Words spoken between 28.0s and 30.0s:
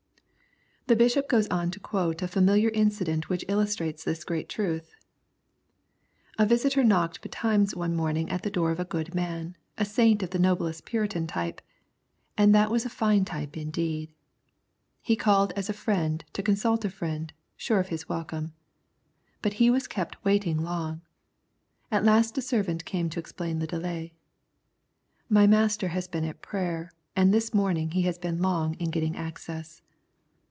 has been long in getting access.'